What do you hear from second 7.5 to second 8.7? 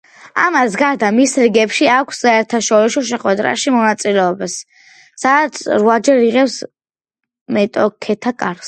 მეტოქეთა კარს.